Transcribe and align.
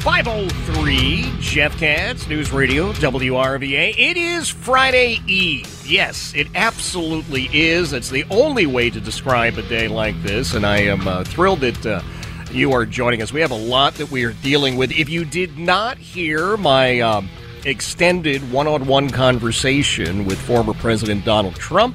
503 0.00 1.30
Jeff 1.40 1.76
Katz, 1.78 2.26
News 2.26 2.52
Radio, 2.52 2.90
WRVA. 2.94 3.94
It 3.98 4.16
is 4.16 4.48
Friday 4.48 5.18
Eve. 5.26 5.68
Yes, 5.86 6.32
it 6.34 6.46
absolutely 6.54 7.50
is. 7.52 7.92
It's 7.92 8.08
the 8.08 8.24
only 8.30 8.64
way 8.64 8.88
to 8.88 8.98
describe 8.98 9.58
a 9.58 9.62
day 9.62 9.88
like 9.88 10.20
this, 10.22 10.54
and 10.54 10.64
I 10.64 10.78
am 10.78 11.06
uh, 11.06 11.24
thrilled 11.24 11.60
that 11.60 11.84
uh, 11.84 12.00
you 12.50 12.72
are 12.72 12.86
joining 12.86 13.20
us. 13.20 13.30
We 13.30 13.42
have 13.42 13.50
a 13.50 13.54
lot 13.54 13.92
that 13.96 14.10
we 14.10 14.24
are 14.24 14.32
dealing 14.32 14.78
with. 14.78 14.90
If 14.90 15.10
you 15.10 15.26
did 15.26 15.58
not 15.58 15.98
hear 15.98 16.56
my 16.56 17.00
um, 17.00 17.28
extended 17.66 18.50
one 18.50 18.66
on 18.66 18.86
one 18.86 19.10
conversation 19.10 20.24
with 20.24 20.40
former 20.40 20.72
President 20.72 21.26
Donald 21.26 21.56
Trump, 21.56 21.94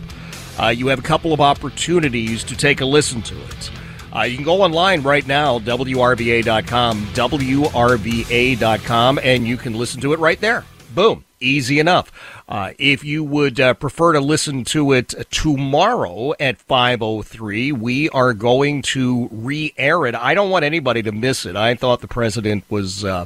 uh, 0.59 0.67
you 0.67 0.87
have 0.87 0.99
a 0.99 1.03
couple 1.03 1.33
of 1.33 1.41
opportunities 1.41 2.43
to 2.43 2.55
take 2.55 2.81
a 2.81 2.85
listen 2.85 3.23
to 3.23 3.35
it. 3.45 3.71
Uh, 4.15 4.23
you 4.23 4.37
can 4.37 4.45
go 4.45 4.61
online 4.61 5.01
right 5.01 5.27
now, 5.27 5.59
WRVA.com, 5.59 7.05
WRVA.com, 7.07 9.19
and 9.21 9.45
you 9.45 9.57
can 9.57 9.73
listen 9.73 9.99
to 9.99 10.13
it 10.13 10.19
right 10.19 10.39
there. 10.39 10.63
Boom. 10.93 11.25
Easy 11.41 11.79
enough. 11.79 12.13
Uh, 12.47 12.71
if 12.79 13.03
you 13.03 13.25
would 13.25 13.59
uh, 13.59 13.73
prefer 13.73 14.13
to 14.13 14.21
listen 14.21 14.63
to 14.63 14.93
it 14.93 15.13
tomorrow 15.31 16.33
at 16.39 16.65
5.03, 16.65 17.73
we 17.73 18.07
are 18.09 18.33
going 18.33 18.81
to 18.83 19.27
re-air 19.31 20.05
it. 20.05 20.15
I 20.15 20.33
don't 20.33 20.49
want 20.49 20.63
anybody 20.63 21.03
to 21.03 21.11
miss 21.11 21.45
it. 21.45 21.57
I 21.57 21.75
thought 21.75 21.99
the 21.99 22.07
president 22.07 22.63
was 22.69 23.03
uh, 23.03 23.25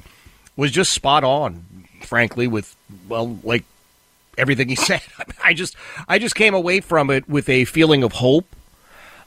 was 0.56 0.72
just 0.72 0.92
spot 0.92 1.24
on, 1.24 1.64
frankly, 2.02 2.48
with, 2.48 2.76
well, 3.08 3.38
like 3.44 3.64
everything 4.40 4.70
he 4.70 4.76
said. 4.76 5.04
I 5.44 5.54
just 5.54 5.76
I 6.08 6.18
just 6.18 6.34
came 6.34 6.56
away 6.56 6.82
from 6.82 7.12
it 7.12 7.30
with 7.30 7.48
a 7.48 7.66
feeling 7.66 8.02
of 8.02 8.14
hope 8.14 8.48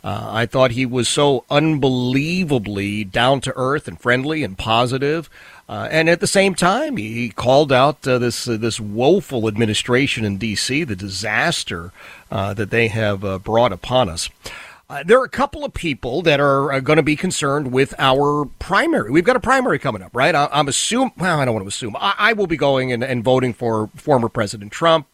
uh, 0.04 0.28
I 0.32 0.46
thought 0.46 0.72
he 0.72 0.84
was 0.84 1.08
so 1.08 1.44
unbelievably 1.48 3.04
down 3.04 3.40
to 3.42 3.52
earth 3.54 3.86
and 3.86 4.00
friendly 4.00 4.42
and 4.42 4.58
positive. 4.58 5.30
Uh, 5.68 5.88
and 5.90 6.10
at 6.10 6.20
the 6.20 6.26
same 6.26 6.54
time, 6.54 6.96
he 6.96 7.30
called 7.30 7.72
out 7.72 8.06
uh, 8.06 8.18
this 8.18 8.48
uh, 8.48 8.56
this 8.56 8.80
woeful 8.80 9.46
administration 9.46 10.24
in 10.24 10.36
D.C., 10.36 10.84
the 10.84 10.96
disaster 10.96 11.92
uh, 12.30 12.52
that 12.54 12.70
they 12.70 12.88
have 12.88 13.24
uh, 13.24 13.38
brought 13.38 13.72
upon 13.72 14.08
us. 14.08 14.28
there 15.06 15.18
are 15.18 15.24
a 15.24 15.30
couple 15.30 15.64
of 15.64 15.72
people 15.72 16.20
that 16.20 16.40
are 16.40 16.78
going 16.82 16.98
to 16.98 17.02
be 17.02 17.16
concerned 17.16 17.72
with 17.72 17.94
our 17.98 18.44
primary. 18.58 19.10
We've 19.10 19.24
got 19.24 19.36
a 19.36 19.40
primary 19.40 19.78
coming 19.78 20.02
up, 20.02 20.10
right? 20.14 20.34
I, 20.34 20.48
am 20.52 20.68
assuming. 20.68 21.12
Well, 21.16 21.38
I 21.38 21.44
don't 21.44 21.54
want 21.54 21.64
to 21.64 21.68
assume. 21.68 21.96
I, 21.96 22.14
I 22.18 22.32
will 22.34 22.48
be 22.48 22.58
going 22.58 22.92
and, 22.92 23.02
and, 23.02 23.24
voting 23.24 23.54
for 23.54 23.88
former 23.94 24.28
President 24.28 24.72
Trump. 24.72 25.06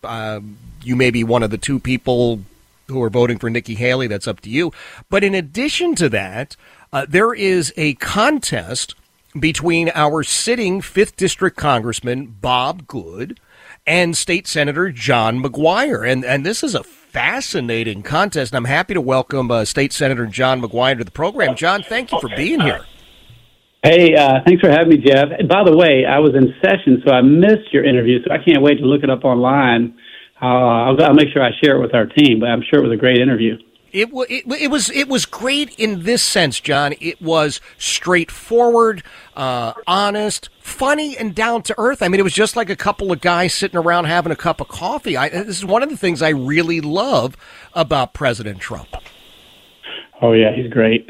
you 0.83 0.97
may 0.97 1.11
be 1.11 1.22
one 1.22 1.42
of 1.42 1.50
the 1.50 1.59
two 1.59 1.78
people 1.78 2.41
who 2.89 3.03
are 3.03 3.11
voting 3.11 3.39
for 3.39 3.50
Nikki 3.50 3.75
Haley. 3.75 4.06
That's 4.06 4.27
up 4.27 4.41
to 4.41 4.50
you. 4.50 4.72
But 5.11 5.22
in 5.22 5.34
addition 5.34 5.94
to 5.97 6.08
that, 6.11 6.56
uh, 6.92 7.06
there 7.08 7.34
is 7.34 7.72
a 7.77 7.94
contest 7.94 8.94
between 9.38 9.91
our 9.94 10.22
sitting 10.22 10.81
5th 10.81 11.16
District 11.16 11.56
Congressman 11.56 12.37
Bob 12.41 12.87
Good 12.87 13.41
and 13.87 14.16
State 14.16 14.47
Senator 14.47 14.91
John 14.91 15.43
McGuire. 15.43 16.10
And, 16.10 16.25
and 16.25 16.44
this 16.44 16.62
is 16.62 16.75
a 16.75 16.82
fascinating 16.82 18.03
contest. 18.03 18.53
And 18.53 18.56
I'm 18.56 18.65
happy 18.65 18.94
to 18.94 19.00
welcome 19.00 19.50
uh, 19.50 19.65
State 19.65 19.93
Senator 19.93 20.27
John 20.27 20.62
McGuire 20.62 20.98
to 20.98 21.04
the 21.04 21.10
program. 21.10 21.54
John, 21.56 21.82
thank 21.82 22.10
you 22.10 22.21
for 22.21 22.28
being 22.28 22.60
here. 22.60 22.84
Hey, 23.82 24.16
uh, 24.16 24.41
thanks 24.44 24.60
for 24.60 24.71
having 24.71 24.88
me, 24.88 24.97
Jeff. 24.97 25.28
And 25.38 25.48
by 25.48 25.62
the 25.62 25.77
way, 25.77 26.04
I 26.04 26.19
was 26.19 26.34
in 26.34 26.53
session, 26.60 27.00
so 27.06 27.12
I 27.12 27.21
missed 27.21 27.72
your 27.72 27.84
interview, 27.84 28.19
so 28.25 28.32
I 28.32 28.38
can't 28.38 28.60
wait 28.60 28.78
to 28.78 28.84
look 28.84 29.04
it 29.04 29.10
up 29.10 29.25
online 29.25 29.97
uh, 30.41 30.44
I'll, 30.44 31.03
I'll 31.03 31.15
make 31.15 31.28
sure 31.32 31.43
I 31.43 31.50
share 31.62 31.76
it 31.76 31.81
with 31.81 31.94
our 31.94 32.06
team. 32.06 32.41
But 32.41 32.50
I'm 32.50 32.62
sure 32.62 32.81
it 32.81 32.82
was 32.82 32.93
a 32.93 33.00
great 33.00 33.19
interview. 33.19 33.59
It, 33.91 34.10
it, 34.12 34.44
it, 34.60 34.71
was 34.71 34.91
it 34.91 35.09
was 35.09 35.25
great 35.25 35.75
in 35.78 36.03
this 36.03 36.22
sense, 36.22 36.60
John. 36.60 36.94
It 37.00 37.22
was 37.22 37.60
straightforward, 37.78 39.03
uh, 39.34 39.72
honest, 39.87 40.50
funny, 40.60 41.16
and 41.16 41.34
down 41.34 41.62
to 41.62 41.75
earth. 41.78 42.03
I 42.03 42.09
mean, 42.09 42.21
it 42.21 42.25
was 42.25 42.34
just 42.34 42.54
like 42.54 42.69
a 42.69 42.77
couple 42.77 43.10
of 43.10 43.22
guys 43.22 43.54
sitting 43.54 43.78
around 43.78 44.04
having 44.04 44.31
a 44.31 44.37
cup 44.37 44.60
of 44.60 44.69
coffee. 44.69 45.16
I, 45.16 45.31
this 45.31 45.56
is 45.56 45.65
one 45.65 45.82
of 45.82 45.88
the 45.88 45.97
things 45.97 46.21
I 46.21 46.28
really 46.28 46.82
love 46.82 47.34
about 47.72 48.12
President 48.12 48.60
Trump. 48.60 48.88
Oh 50.21 50.32
yeah, 50.32 50.54
he's 50.54 50.71
great. 50.71 51.09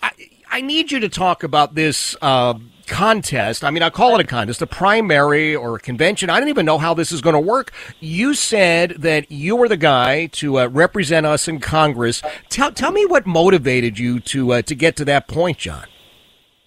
I, 0.00 0.12
I 0.48 0.60
need 0.60 0.92
you 0.92 1.00
to 1.00 1.08
talk 1.08 1.42
about 1.42 1.74
this. 1.74 2.14
Uh, 2.22 2.54
contest. 2.86 3.64
I 3.64 3.70
mean, 3.70 3.82
I 3.82 3.90
call 3.90 4.14
it 4.14 4.20
a 4.20 4.26
contest, 4.26 4.62
a 4.62 4.66
primary 4.66 5.54
or 5.54 5.76
a 5.76 5.80
convention. 5.80 6.30
I 6.30 6.40
don't 6.40 6.48
even 6.48 6.66
know 6.66 6.78
how 6.78 6.94
this 6.94 7.12
is 7.12 7.20
going 7.20 7.34
to 7.34 7.40
work. 7.40 7.72
You 8.00 8.34
said 8.34 8.96
that 8.98 9.30
you 9.30 9.56
were 9.56 9.68
the 9.68 9.76
guy 9.76 10.26
to 10.26 10.60
uh, 10.60 10.66
represent 10.68 11.26
us 11.26 11.48
in 11.48 11.60
Congress. 11.60 12.22
Tell 12.48 12.72
tell 12.72 12.92
me 12.92 13.04
what 13.04 13.26
motivated 13.26 13.98
you 13.98 14.20
to 14.20 14.52
uh, 14.52 14.62
to 14.62 14.74
get 14.74 14.96
to 14.96 15.04
that 15.06 15.28
point, 15.28 15.58
John. 15.58 15.86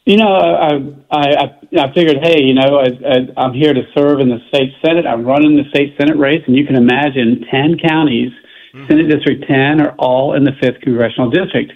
You 0.06 0.18
know, 0.18 0.34
I 0.34 0.75
I 1.12 1.44
I 1.78 1.94
figured, 1.94 2.18
hey, 2.24 2.41
you 2.41 2.53
know, 2.53 2.80
I, 2.80 3.46
am 3.46 3.53
here 3.53 3.74
to 3.74 3.84
serve 3.96 4.19
in 4.19 4.30
the 4.30 4.40
state 4.50 4.74
senate. 4.84 5.06
I'm 5.06 5.25
running 5.25 5.56
the 5.56 5.69
state 5.69 5.96
senate 6.00 6.18
race, 6.18 6.44
and 6.47 6.56
you 6.56 6.66
can 6.66 6.75
imagine 6.75 7.46
ten 7.51 7.78
counties, 7.78 8.31
mm-hmm. 8.74 8.88
Senate 8.88 9.07
District 9.09 9.46
ten, 9.47 9.81
are 9.81 9.94
all 10.00 10.36
in 10.36 10.44
the 10.44 10.53
fifth 10.62 10.81
congressional 10.81 11.30
district. 11.30 11.74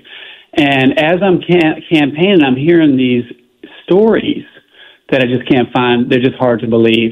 And 0.53 0.99
as 0.99 1.21
I'm 1.21 1.41
can- 1.41 1.81
campaigning, 1.91 2.43
I'm 2.43 2.55
hearing 2.55 2.95
these 2.95 3.25
stories 3.85 4.45
that 5.09 5.21
I 5.21 5.25
just 5.25 5.47
can't 5.49 5.71
find. 5.71 6.09
They're 6.09 6.21
just 6.21 6.35
hard 6.35 6.61
to 6.61 6.67
believe. 6.67 7.11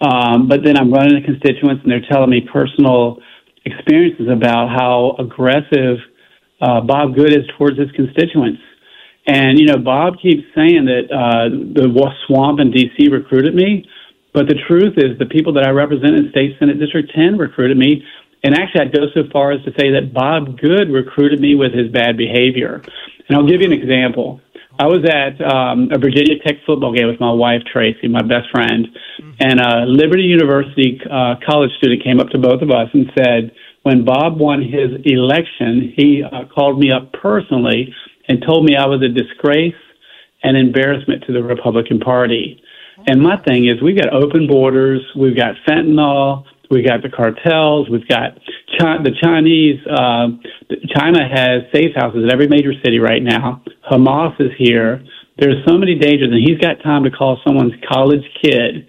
Um, 0.00 0.48
but 0.48 0.64
then 0.64 0.76
I'm 0.76 0.92
running 0.92 1.20
to 1.20 1.26
constituents, 1.26 1.82
and 1.82 1.90
they're 1.90 2.06
telling 2.10 2.30
me 2.30 2.40
personal 2.52 3.18
experiences 3.64 4.28
about 4.28 4.68
how 4.68 5.16
aggressive 5.18 5.98
uh, 6.60 6.80
Bob 6.80 7.14
Good 7.14 7.32
is 7.32 7.46
towards 7.56 7.78
his 7.78 7.90
constituents. 7.92 8.60
And 9.26 9.58
you 9.58 9.66
know, 9.66 9.78
Bob 9.78 10.14
keeps 10.20 10.42
saying 10.54 10.86
that 10.86 11.06
uh, 11.10 11.48
the 11.50 11.88
swamp 12.26 12.58
in 12.58 12.72
D.C. 12.72 13.08
recruited 13.08 13.54
me, 13.54 13.86
but 14.32 14.48
the 14.48 14.56
truth 14.66 14.94
is, 14.96 15.18
the 15.18 15.26
people 15.26 15.52
that 15.54 15.64
I 15.66 15.70
represent 15.70 16.16
in 16.16 16.30
State 16.30 16.56
Senate 16.58 16.80
District 16.80 17.12
10 17.14 17.36
recruited 17.38 17.76
me. 17.76 18.04
And 18.44 18.54
actually, 18.54 18.80
I'd 18.80 18.92
go 18.92 19.06
so 19.14 19.22
far 19.32 19.52
as 19.52 19.62
to 19.64 19.70
say 19.78 19.92
that 19.92 20.12
Bob 20.12 20.58
Good 20.58 20.90
recruited 20.90 21.40
me 21.40 21.54
with 21.54 21.72
his 21.72 21.92
bad 21.92 22.16
behavior. 22.16 22.82
And 23.28 23.36
I'll 23.36 23.46
give 23.46 23.60
you 23.60 23.66
an 23.66 23.72
example. 23.72 24.40
I 24.78 24.86
was 24.86 25.04
at 25.04 25.40
um, 25.40 25.88
a 25.92 25.98
Virginia 25.98 26.38
Tech 26.44 26.56
football 26.66 26.94
game 26.94 27.08
with 27.08 27.20
my 27.20 27.32
wife 27.32 27.62
Tracy, 27.70 28.08
my 28.08 28.22
best 28.22 28.50
friend, 28.50 28.88
mm-hmm. 29.20 29.30
and 29.40 29.60
a 29.60 29.84
Liberty 29.86 30.22
University 30.22 31.00
uh, 31.10 31.34
college 31.44 31.70
student 31.78 32.02
came 32.02 32.20
up 32.20 32.28
to 32.30 32.38
both 32.38 32.62
of 32.62 32.70
us 32.70 32.88
and 32.92 33.10
said, 33.16 33.52
when 33.82 34.04
Bob 34.04 34.38
won 34.38 34.62
his 34.62 34.90
election, 35.04 35.92
he 35.96 36.22
uh, 36.22 36.44
called 36.54 36.78
me 36.78 36.90
up 36.90 37.12
personally 37.12 37.92
and 38.28 38.42
told 38.46 38.64
me 38.64 38.76
I 38.76 38.86
was 38.86 39.02
a 39.02 39.08
disgrace 39.08 39.74
and 40.42 40.56
embarrassment 40.56 41.24
to 41.26 41.32
the 41.32 41.42
Republican 41.42 41.98
Party. 41.98 42.62
And 43.06 43.20
my 43.20 43.36
thing 43.42 43.66
is, 43.66 43.82
we've 43.82 43.96
got 43.96 44.12
open 44.12 44.46
borders, 44.46 45.00
we've 45.16 45.36
got 45.36 45.56
fentanyl, 45.68 46.44
we've 46.72 46.86
got 46.86 47.02
the 47.02 47.10
cartels. 47.10 47.88
We've 47.90 48.08
got 48.08 48.38
China, 48.78 49.04
the 49.04 49.14
Chinese. 49.22 49.78
Uh, 49.86 50.28
China 50.96 51.20
has 51.28 51.62
safe 51.72 51.94
houses 51.94 52.24
in 52.24 52.32
every 52.32 52.48
major 52.48 52.72
city 52.82 52.98
right 52.98 53.22
now. 53.22 53.62
Hamas 53.92 54.40
is 54.40 54.50
here. 54.58 55.04
There's 55.38 55.64
so 55.66 55.76
many 55.76 55.98
dangers, 55.98 56.28
and 56.30 56.40
he's 56.40 56.58
got 56.58 56.82
time 56.82 57.04
to 57.04 57.10
call 57.10 57.38
someone's 57.46 57.74
college 57.90 58.24
kid. 58.42 58.86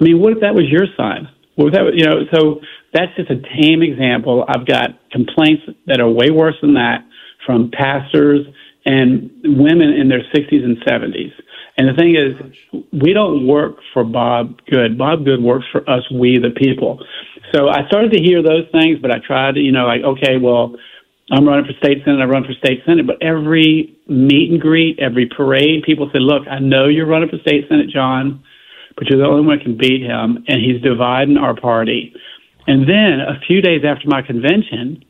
I 0.00 0.04
mean, 0.04 0.20
what 0.20 0.32
if 0.32 0.40
that 0.40 0.54
was 0.54 0.64
your 0.68 0.86
son? 0.96 1.28
What 1.56 1.68
if 1.68 1.74
that 1.74 1.94
you 1.94 2.04
know? 2.04 2.22
So 2.32 2.60
that's 2.92 3.14
just 3.16 3.30
a 3.30 3.40
tame 3.60 3.82
example. 3.82 4.44
I've 4.48 4.66
got 4.66 4.90
complaints 5.10 5.62
that 5.86 6.00
are 6.00 6.08
way 6.08 6.30
worse 6.30 6.56
than 6.62 6.74
that 6.74 7.04
from 7.44 7.70
pastors 7.70 8.46
and 8.84 9.30
women 9.44 9.90
in 9.90 10.08
their 10.08 10.22
60s 10.34 10.64
and 10.64 10.78
70s. 10.78 11.32
And 11.76 11.88
the 11.88 11.94
thing 11.94 12.16
is, 12.16 12.82
we 12.92 13.12
don't 13.12 13.46
work 13.46 13.76
for 13.92 14.02
Bob 14.02 14.60
Good. 14.70 14.98
Bob 14.98 15.24
Good 15.24 15.42
works 15.42 15.66
for 15.70 15.88
us, 15.88 16.02
we 16.12 16.38
the 16.38 16.50
people. 16.50 17.04
So 17.54 17.68
I 17.68 17.86
started 17.88 18.12
to 18.12 18.22
hear 18.22 18.42
those 18.42 18.64
things, 18.72 18.98
but 19.00 19.10
I 19.10 19.18
tried 19.24 19.54
to, 19.54 19.60
you 19.60 19.72
know, 19.72 19.86
like, 19.86 20.02
okay, 20.02 20.38
well, 20.38 20.74
I'm 21.30 21.46
running 21.46 21.66
for 21.66 21.72
state 21.78 21.98
senate, 22.04 22.20
I 22.20 22.24
run 22.24 22.44
for 22.44 22.54
state 22.54 22.82
senate. 22.86 23.06
But 23.06 23.22
every 23.22 23.97
meet 24.08 24.50
and 24.50 24.60
greet, 24.60 24.98
every 24.98 25.26
parade, 25.26 25.84
people 25.84 26.10
say, 26.12 26.18
look, 26.18 26.46
I 26.48 26.58
know 26.58 26.88
you're 26.88 27.06
running 27.06 27.28
for 27.28 27.38
state 27.38 27.68
senate, 27.68 27.90
John, 27.90 28.42
but 28.96 29.06
you're 29.08 29.18
the 29.18 29.26
only 29.26 29.46
one 29.46 29.58
who 29.58 29.64
can 29.64 29.76
beat 29.76 30.02
him, 30.02 30.44
and 30.48 30.60
he's 30.60 30.82
dividing 30.82 31.36
our 31.36 31.54
party. 31.54 32.14
And 32.66 32.88
then 32.88 33.20
a 33.20 33.38
few 33.46 33.60
days 33.62 33.82
after 33.84 34.08
my 34.08 34.22
convention, 34.22 35.04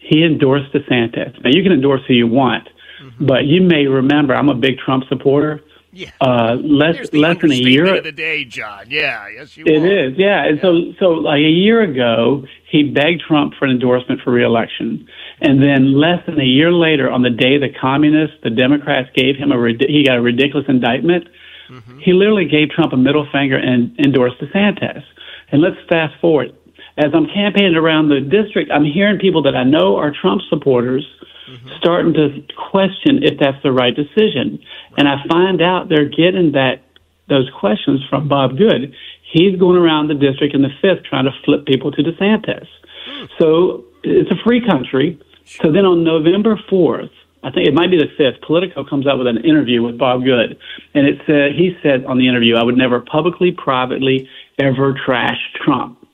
he 0.00 0.24
endorsed 0.24 0.72
DeSantis. 0.72 1.42
Now 1.42 1.50
you 1.52 1.62
can 1.62 1.72
endorse 1.72 2.02
who 2.06 2.14
you 2.14 2.26
want, 2.26 2.68
mm-hmm. 3.02 3.26
but 3.26 3.44
you 3.44 3.60
may 3.62 3.86
remember 3.86 4.34
I'm 4.34 4.48
a 4.48 4.54
big 4.54 4.78
Trump 4.78 5.04
supporter. 5.08 5.62
Yeah. 5.96 6.10
Uh, 6.20 6.56
less 6.60 7.10
less 7.14 7.40
than 7.40 7.52
a 7.52 7.54
year 7.54 7.96
of 7.96 8.04
the 8.04 8.12
day, 8.12 8.44
John. 8.44 8.84
Yeah, 8.90 9.28
yes, 9.28 9.56
you. 9.56 9.64
It 9.66 9.82
are. 9.82 10.08
is. 10.08 10.18
Yeah, 10.18 10.44
and 10.44 10.60
so 10.60 10.92
so 11.00 11.06
like 11.24 11.38
a 11.38 11.48
year 11.48 11.80
ago, 11.80 12.44
he 12.70 12.82
begged 12.84 13.22
Trump 13.26 13.54
for 13.58 13.64
an 13.64 13.70
endorsement 13.70 14.20
for 14.20 14.30
reelection, 14.30 15.08
and 15.40 15.62
then 15.62 15.98
less 15.98 16.20
than 16.26 16.38
a 16.38 16.44
year 16.44 16.70
later, 16.70 17.10
on 17.10 17.22
the 17.22 17.30
day 17.30 17.56
the 17.56 17.72
communists, 17.80 18.36
the 18.42 18.50
Democrats 18.50 19.08
gave 19.16 19.36
him 19.36 19.52
a 19.52 19.56
he 19.88 20.04
got 20.04 20.18
a 20.18 20.20
ridiculous 20.20 20.66
indictment. 20.68 21.28
Mm-hmm. 21.70 22.00
He 22.00 22.12
literally 22.12 22.44
gave 22.44 22.68
Trump 22.68 22.92
a 22.92 22.98
middle 22.98 23.26
finger 23.32 23.56
and 23.56 23.98
endorsed 23.98 24.36
DeSantis. 24.38 25.02
And 25.50 25.62
let's 25.62 25.76
fast 25.88 26.14
forward. 26.20 26.54
As 26.98 27.12
I'm 27.14 27.26
campaigning 27.26 27.74
around 27.74 28.08
the 28.08 28.20
district, 28.20 28.70
I'm 28.70 28.84
hearing 28.84 29.18
people 29.18 29.42
that 29.44 29.56
I 29.56 29.64
know 29.64 29.96
are 29.96 30.12
Trump 30.12 30.42
supporters 30.50 31.06
mm-hmm. 31.48 31.68
starting 31.78 32.12
to 32.14 32.42
question 32.70 33.22
if 33.22 33.38
that's 33.38 33.62
the 33.62 33.72
right 33.72 33.94
decision. 33.94 34.58
And 34.96 35.08
I 35.08 35.16
find 35.28 35.62
out 35.62 35.88
they're 35.88 36.08
getting 36.08 36.52
that 36.52 36.82
those 37.28 37.50
questions 37.58 38.04
from 38.08 38.28
Bob 38.28 38.56
Good. 38.56 38.94
He's 39.32 39.58
going 39.58 39.76
around 39.76 40.08
the 40.08 40.14
district 40.14 40.54
in 40.54 40.62
the 40.62 40.70
fifth 40.80 41.04
trying 41.04 41.24
to 41.24 41.32
flip 41.44 41.66
people 41.66 41.90
to 41.92 42.02
DeSantis. 42.02 42.66
Mm. 43.08 43.28
So 43.38 43.84
it's 44.04 44.30
a 44.30 44.36
free 44.44 44.64
country. 44.64 45.18
So 45.44 45.72
then 45.72 45.84
on 45.84 46.04
November 46.04 46.56
4th, 46.70 47.10
I 47.42 47.50
think 47.50 47.68
it 47.68 47.74
might 47.74 47.90
be 47.90 47.96
the 47.96 48.10
fifth, 48.16 48.40
Politico 48.42 48.84
comes 48.84 49.06
out 49.06 49.18
with 49.18 49.28
an 49.28 49.44
interview 49.44 49.82
with 49.82 49.98
Bob 49.98 50.24
Good. 50.24 50.58
And 50.94 51.06
it 51.06 51.20
said, 51.26 51.52
he 51.52 51.76
said 51.82 52.04
on 52.04 52.18
the 52.18 52.26
interview, 52.26 52.56
I 52.56 52.64
would 52.64 52.76
never 52.76 53.00
publicly, 53.00 53.52
privately 53.52 54.28
ever 54.58 54.94
trash 55.04 55.38
Trump. 55.54 56.05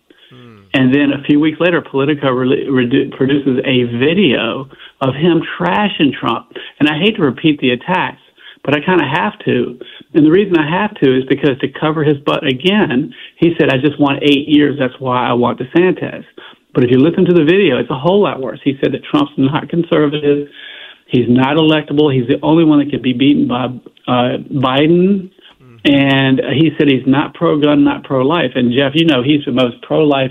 And 0.74 0.94
then 0.94 1.12
a 1.12 1.22
few 1.24 1.38
weeks 1.38 1.60
later, 1.60 1.82
Politico 1.82 2.30
re- 2.30 2.68
re- 2.68 3.12
produces 3.16 3.60
a 3.64 3.84
video 3.98 4.68
of 5.00 5.14
him 5.14 5.42
trashing 5.58 6.12
Trump. 6.18 6.52
And 6.80 6.88
I 6.88 6.98
hate 6.98 7.16
to 7.16 7.22
repeat 7.22 7.60
the 7.60 7.70
attacks, 7.70 8.22
but 8.64 8.74
I 8.74 8.84
kind 8.84 9.00
of 9.00 9.08
have 9.08 9.38
to. 9.44 9.78
And 10.14 10.24
the 10.24 10.30
reason 10.30 10.56
I 10.56 10.68
have 10.68 10.94
to 11.02 11.18
is 11.18 11.24
because 11.28 11.58
to 11.60 11.68
cover 11.68 12.04
his 12.04 12.16
butt 12.24 12.46
again, 12.46 13.12
he 13.36 13.54
said, 13.58 13.68
I 13.68 13.76
just 13.76 14.00
want 14.00 14.22
eight 14.22 14.48
years. 14.48 14.78
That's 14.78 14.98
why 14.98 15.26
I 15.28 15.34
want 15.34 15.60
DeSantis. 15.60 16.24
But 16.74 16.84
if 16.84 16.90
you 16.90 16.98
listen 16.98 17.26
to 17.26 17.34
the 17.34 17.44
video, 17.44 17.78
it's 17.78 17.90
a 17.90 17.98
whole 17.98 18.22
lot 18.22 18.40
worse. 18.40 18.60
He 18.64 18.78
said 18.82 18.92
that 18.92 19.04
Trump's 19.04 19.32
not 19.36 19.68
conservative. 19.68 20.48
He's 21.06 21.28
not 21.28 21.56
electable. 21.56 22.08
He's 22.14 22.28
the 22.28 22.40
only 22.42 22.64
one 22.64 22.78
that 22.78 22.88
can 22.88 23.02
be 23.02 23.12
beaten 23.12 23.46
by 23.46 23.66
uh, 24.08 24.38
Biden. 24.48 25.30
And 25.84 26.40
he 26.54 26.70
said 26.78 26.88
he's 26.88 27.06
not 27.06 27.34
pro 27.34 27.60
gun, 27.60 27.84
not 27.84 28.04
pro 28.04 28.24
life. 28.24 28.52
And 28.54 28.72
Jeff, 28.72 28.92
you 28.94 29.04
know, 29.04 29.22
he's 29.22 29.44
the 29.44 29.52
most 29.52 29.82
pro 29.82 30.04
life 30.04 30.30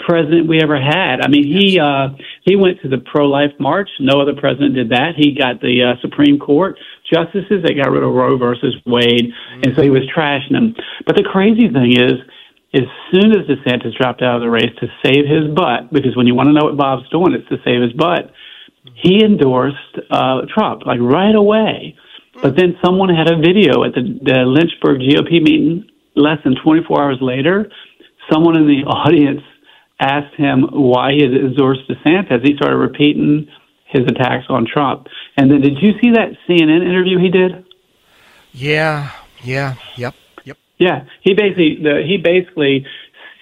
president 0.00 0.48
we 0.48 0.60
ever 0.62 0.80
had. 0.80 1.20
I 1.22 1.28
mean, 1.28 1.44
he 1.44 1.80
uh, 1.80 2.08
he 2.44 2.56
went 2.56 2.80
to 2.82 2.88
the 2.88 2.98
pro 2.98 3.26
life 3.26 3.52
march. 3.58 3.88
No 4.00 4.20
other 4.20 4.34
president 4.34 4.74
did 4.74 4.90
that. 4.90 5.16
He 5.16 5.34
got 5.34 5.60
the 5.60 5.94
uh, 5.94 6.00
Supreme 6.00 6.38
Court 6.38 6.76
justices. 7.12 7.64
They 7.64 7.74
got 7.74 7.90
rid 7.90 8.02
of 8.02 8.12
Roe 8.12 8.36
versus 8.36 8.76
Wade, 8.84 9.32
and 9.62 9.74
so 9.74 9.82
he 9.82 9.90
was 9.90 10.02
trashing 10.14 10.52
them. 10.52 10.74
But 11.06 11.16
the 11.16 11.24
crazy 11.24 11.68
thing 11.72 11.92
is, 11.96 12.20
as 12.74 12.84
soon 13.12 13.32
as 13.32 13.48
DeSantis 13.48 13.96
dropped 13.96 14.22
out 14.22 14.36
of 14.36 14.42
the 14.42 14.50
race 14.50 14.72
to 14.80 14.86
save 15.04 15.24
his 15.24 15.54
butt, 15.54 15.92
because 15.92 16.16
when 16.16 16.26
you 16.26 16.34
want 16.34 16.48
to 16.48 16.52
know 16.52 16.66
what 16.66 16.76
Bob's 16.76 17.08
doing, 17.10 17.32
it's 17.32 17.48
to 17.48 17.56
save 17.64 17.80
his 17.80 17.92
butt. 17.92 18.32
He 18.94 19.24
endorsed 19.24 19.98
uh, 20.10 20.42
Trump 20.52 20.86
like 20.86 21.00
right 21.00 21.34
away. 21.34 21.96
But 22.42 22.54
then 22.56 22.76
someone 22.84 23.08
had 23.08 23.32
a 23.32 23.38
video 23.38 23.82
at 23.84 23.94
the, 23.94 24.02
the 24.22 24.44
Lynchburg 24.44 25.00
GOP 25.00 25.40
meeting 25.40 25.88
less 26.14 26.38
than 26.44 26.54
24 26.62 27.02
hours 27.02 27.18
later. 27.20 27.70
Someone 28.30 28.58
in 28.58 28.66
the 28.66 28.84
audience 28.86 29.40
asked 30.00 30.34
him 30.36 30.66
why 30.72 31.12
he 31.12 31.22
had 31.22 31.32
endorsed 31.32 31.88
DeSantis, 31.88 32.46
he 32.46 32.56
started 32.56 32.76
repeating 32.76 33.48
his 33.86 34.02
attacks 34.06 34.44
on 34.48 34.66
Trump. 34.66 35.06
And 35.36 35.50
then, 35.50 35.60
did 35.60 35.78
you 35.80 35.92
see 36.00 36.10
that 36.12 36.32
CNN 36.48 36.82
interview 36.82 37.18
he 37.18 37.30
did? 37.30 37.64
Yeah, 38.52 39.10
yeah, 39.42 39.74
yep, 39.96 40.14
yep. 40.44 40.56
Yeah, 40.78 41.04
he 41.22 41.34
basically 41.34 41.78
the, 41.82 42.02
he 42.06 42.16
basically 42.16 42.86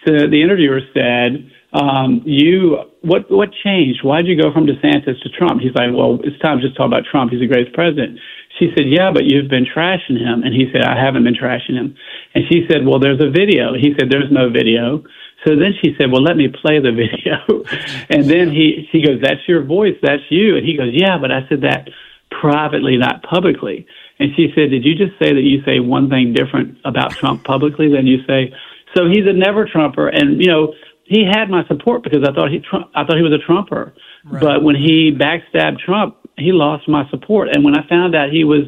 the, 0.04 0.28
the 0.30 0.42
interviewer 0.42 0.80
said, 0.92 1.50
um, 1.72 2.22
"You 2.24 2.78
what 3.02 3.30
what 3.30 3.50
changed? 3.64 4.04
Why 4.04 4.22
did 4.22 4.28
you 4.28 4.40
go 4.40 4.52
from 4.52 4.66
DeSantis 4.66 5.20
to 5.22 5.28
Trump?" 5.30 5.60
He's 5.60 5.74
like, 5.74 5.90
"Well, 5.92 6.18
it's 6.24 6.38
time 6.40 6.60
to 6.60 6.66
just 6.66 6.76
talk 6.76 6.86
about 6.86 7.04
Trump. 7.10 7.32
He's 7.32 7.40
the 7.40 7.46
greatest 7.46 7.74
president." 7.74 8.18
She 8.58 8.70
said, 8.76 8.86
"Yeah, 8.86 9.10
but 9.12 9.24
you've 9.24 9.48
been 9.48 9.66
trashing 9.66 10.18
him," 10.18 10.42
and 10.42 10.54
he 10.54 10.70
said, 10.72 10.82
"I 10.82 10.98
haven't 10.98 11.24
been 11.24 11.34
trashing 11.34 11.74
him." 11.74 11.96
And 12.34 12.44
she 12.50 12.66
said, 12.70 12.86
"Well, 12.86 12.98
there's 12.98 13.20
a 13.20 13.30
video." 13.30 13.74
He 13.74 13.94
said, 13.98 14.10
"There's 14.10 14.30
no 14.30 14.50
video." 14.50 15.02
So 15.46 15.56
then 15.56 15.72
she 15.82 15.94
said, 15.98 16.10
"Well, 16.10 16.22
let 16.22 16.36
me 16.36 16.48
play 16.48 16.80
the 16.80 16.92
video." 17.04 17.64
and 18.08 18.24
then 18.28 18.50
he 18.50 18.88
she 18.90 19.02
goes, 19.02 19.20
"That's 19.20 19.46
your 19.46 19.62
voice. 19.62 19.96
That's 20.02 20.22
you." 20.30 20.56
And 20.56 20.66
he 20.66 20.76
goes, 20.76 20.92
"Yeah, 20.92 21.18
but 21.18 21.30
I 21.30 21.46
said 21.48 21.62
that 21.62 21.88
privately, 22.30 22.96
not 22.96 23.22
publicly." 23.22 23.86
And 24.18 24.30
she 24.36 24.52
said, 24.54 24.70
"Did 24.70 24.84
you 24.84 24.94
just 24.94 25.18
say 25.18 25.32
that 25.32 25.42
you 25.42 25.62
say 25.64 25.80
one 25.80 26.08
thing 26.08 26.32
different 26.32 26.78
about 26.84 27.12
Trump 27.12 27.44
publicly 27.44 27.90
than 27.90 28.06
you 28.06 28.24
say?" 28.26 28.52
So 28.96 29.08
he's 29.08 29.26
a 29.26 29.32
never 29.32 29.66
Trumper, 29.66 30.08
and 30.08 30.40
you 30.40 30.48
know 30.48 30.74
he 31.04 31.24
had 31.24 31.50
my 31.50 31.66
support 31.66 32.02
because 32.02 32.24
I 32.26 32.32
thought 32.32 32.50
he 32.50 32.60
Trump, 32.60 32.90
I 32.94 33.04
thought 33.04 33.16
he 33.16 33.22
was 33.22 33.32
a 33.32 33.44
Trumper. 33.44 33.94
Right. 34.24 34.40
But 34.40 34.62
when 34.62 34.76
he 34.76 35.12
backstabbed 35.12 35.78
Trump, 35.78 36.16
he 36.36 36.52
lost 36.52 36.88
my 36.88 37.08
support. 37.10 37.48
And 37.54 37.64
when 37.64 37.76
I 37.76 37.86
found 37.88 38.14
out 38.14 38.30
he 38.30 38.44
was 38.44 38.62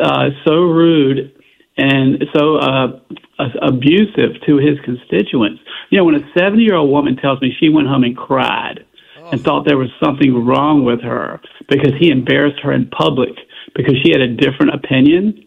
uh, 0.00 0.30
so 0.44 0.62
rude 0.62 1.34
and 1.78 2.24
so 2.34 2.56
uh, 2.56 3.00
abusive 3.62 4.42
to 4.46 4.56
his 4.56 4.78
constituents. 4.84 5.62
You 5.90 5.98
know, 5.98 6.04
when 6.04 6.16
a 6.16 6.32
70 6.36 6.62
year 6.62 6.74
old 6.74 6.90
woman 6.90 7.16
tells 7.16 7.40
me 7.40 7.54
she 7.58 7.68
went 7.68 7.86
home 7.86 8.04
and 8.04 8.16
cried 8.16 8.84
oh. 9.18 9.30
and 9.30 9.40
thought 9.40 9.64
there 9.64 9.78
was 9.78 9.90
something 10.02 10.44
wrong 10.44 10.84
with 10.84 11.00
her 11.02 11.40
because 11.68 11.92
he 11.98 12.10
embarrassed 12.10 12.60
her 12.62 12.72
in 12.72 12.90
public 12.90 13.30
because 13.74 13.94
she 14.02 14.10
had 14.10 14.20
a 14.20 14.34
different 14.34 14.74
opinion, 14.74 15.46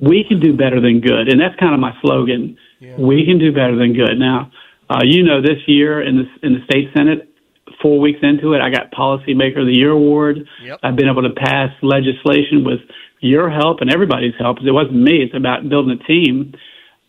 we 0.00 0.24
can 0.26 0.40
do 0.40 0.56
better 0.56 0.80
than 0.80 1.00
good. 1.00 1.28
And 1.28 1.40
that's 1.40 1.54
kind 1.60 1.74
of 1.74 1.80
my 1.80 1.92
slogan. 2.00 2.56
Yeah. 2.80 2.96
We 2.96 3.26
can 3.26 3.38
do 3.38 3.52
better 3.52 3.76
than 3.76 3.92
good. 3.92 4.18
Now, 4.18 4.50
uh, 4.88 5.00
you 5.02 5.22
know, 5.22 5.42
this 5.42 5.60
year 5.66 6.02
in 6.02 6.16
the, 6.16 6.46
in 6.46 6.54
the 6.54 6.64
state 6.64 6.88
senate, 6.96 7.28
four 7.82 8.00
weeks 8.00 8.20
into 8.22 8.54
it, 8.54 8.60
I 8.60 8.70
got 8.70 8.92
Policymaker 8.92 9.60
of 9.60 9.66
the 9.66 9.74
Year 9.74 9.90
award. 9.90 10.48
Yep. 10.62 10.80
I've 10.82 10.96
been 10.96 11.08
able 11.08 11.22
to 11.22 11.34
pass 11.34 11.70
legislation 11.82 12.64
with 12.64 12.80
your 13.24 13.50
help 13.50 13.80
and 13.80 13.90
everybody's 13.90 14.34
help. 14.38 14.58
It 14.60 14.70
wasn't 14.70 15.02
me. 15.02 15.22
It's 15.22 15.34
about 15.34 15.68
building 15.68 15.98
a 15.98 16.04
team. 16.04 16.54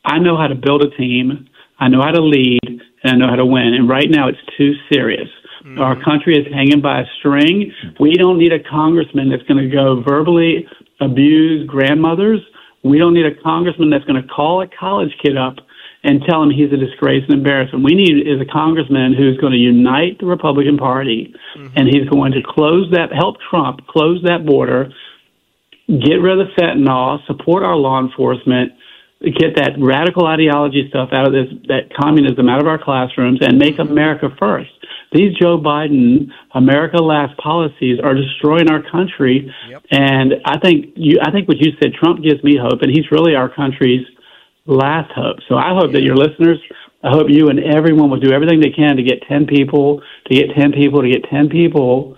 I 0.03 0.19
know 0.19 0.37
how 0.37 0.47
to 0.47 0.55
build 0.55 0.83
a 0.83 0.89
team. 0.95 1.47
I 1.77 1.89
know 1.89 2.01
how 2.01 2.11
to 2.11 2.21
lead 2.21 2.59
and 3.03 3.11
I 3.11 3.15
know 3.15 3.27
how 3.27 3.35
to 3.35 3.45
win. 3.45 3.73
And 3.73 3.89
right 3.89 4.09
now 4.09 4.29
it's 4.29 4.39
too 4.57 4.73
serious. 4.91 5.27
Mm-hmm. 5.63 5.79
Our 5.79 6.01
country 6.03 6.37
is 6.37 6.47
hanging 6.53 6.81
by 6.81 7.01
a 7.01 7.05
string. 7.19 7.71
We 7.99 8.13
don't 8.13 8.37
need 8.37 8.53
a 8.53 8.63
congressman 8.63 9.29
that's 9.29 9.43
going 9.43 9.61
to 9.63 9.69
go 9.69 10.01
verbally 10.01 10.67
abuse 11.01 11.67
grandmothers. 11.67 12.39
We 12.83 12.97
don't 12.97 13.13
need 13.13 13.25
a 13.25 13.35
congressman 13.41 13.89
that's 13.89 14.05
going 14.05 14.21
to 14.21 14.27
call 14.27 14.61
a 14.61 14.67
college 14.67 15.11
kid 15.21 15.37
up 15.37 15.55
and 16.03 16.21
tell 16.29 16.43
him 16.43 16.51
he's 16.51 16.71
a 16.71 16.77
disgrace 16.77 17.23
and 17.27 17.33
embarrassment. 17.33 17.83
We 17.83 17.95
need 17.95 18.27
is 18.27 18.39
a 18.39 18.45
congressman 18.45 19.15
who's 19.17 19.37
going 19.37 19.53
to 19.53 19.59
unite 19.59 20.19
the 20.19 20.27
Republican 20.27 20.77
Party 20.77 21.33
mm-hmm. 21.57 21.73
and 21.75 21.87
he's 21.89 22.07
going 22.09 22.31
to 22.33 22.41
close 22.45 22.89
that, 22.91 23.11
help 23.11 23.37
Trump 23.49 23.85
close 23.87 24.21
that 24.23 24.45
border 24.45 24.93
get 25.87 26.15
rid 26.15 26.39
of 26.39 26.47
the 26.47 26.53
fentanyl, 26.61 27.25
support 27.27 27.63
our 27.63 27.75
law 27.75 27.99
enforcement, 27.99 28.73
get 29.21 29.55
that 29.55 29.73
radical 29.77 30.25
ideology 30.25 30.87
stuff 30.89 31.09
out 31.13 31.27
of 31.27 31.33
this, 31.33 31.47
that 31.67 31.93
communism 31.99 32.49
out 32.49 32.61
of 32.61 32.67
our 32.67 32.81
classrooms, 32.81 33.39
and 33.41 33.57
make 33.57 33.79
America 33.79 34.29
first. 34.37 34.69
These 35.13 35.37
Joe 35.39 35.57
Biden 35.57 36.27
America 36.53 36.97
Last 36.97 37.37
policies 37.37 37.99
are 38.03 38.13
destroying 38.13 38.69
our 38.69 38.83
country, 38.91 39.51
yep. 39.69 39.83
and 39.91 40.33
I 40.43 40.59
think 40.59 40.93
you. 40.95 41.19
I 41.23 41.31
think 41.31 41.47
what 41.47 41.57
you 41.57 41.71
said, 41.81 41.93
Trump 41.93 42.23
gives 42.23 42.43
me 42.43 42.57
hope, 42.61 42.81
and 42.81 42.91
he's 42.91 43.09
really 43.11 43.35
our 43.35 43.47
country's 43.47 44.05
last 44.65 45.11
hope. 45.13 45.37
So 45.47 45.55
I 45.55 45.69
hope 45.69 45.93
that 45.93 46.01
your 46.01 46.17
listeners, 46.17 46.59
I 47.03 47.11
hope 47.11 47.27
you 47.29 47.47
and 47.49 47.59
everyone 47.59 48.09
will 48.09 48.19
do 48.19 48.33
everything 48.33 48.59
they 48.59 48.71
can 48.71 48.97
to 48.97 49.03
get 49.03 49.21
ten 49.29 49.45
people, 49.45 50.01
to 50.25 50.35
get 50.35 50.53
ten 50.55 50.73
people, 50.73 51.01
to 51.01 51.09
get 51.09 51.23
ten 51.29 51.49
people 51.49 52.17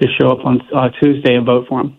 to 0.00 0.08
show 0.20 0.28
up 0.28 0.44
on 0.44 0.60
uh, 0.74 0.90
Tuesday 1.00 1.34
and 1.34 1.46
vote 1.46 1.66
for 1.68 1.80
him. 1.80 1.98